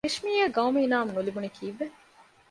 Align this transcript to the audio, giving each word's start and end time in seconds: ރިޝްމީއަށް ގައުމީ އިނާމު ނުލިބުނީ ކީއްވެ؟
ރިޝްމީއަށް 0.07 0.55
ގައުމީ 0.57 0.79
އިނާމު 0.83 1.09
ނުލިބުނީ 1.15 1.49
ކީއްވެ؟ 1.55 1.85